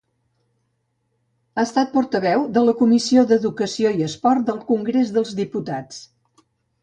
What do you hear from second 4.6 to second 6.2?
Congrés dels Diputats.